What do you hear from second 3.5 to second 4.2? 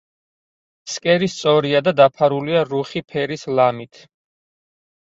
ლამით.